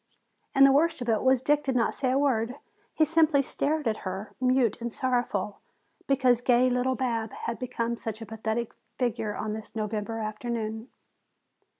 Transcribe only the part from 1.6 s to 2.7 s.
did not say a word.